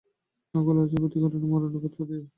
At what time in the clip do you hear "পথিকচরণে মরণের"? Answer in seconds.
1.03-1.79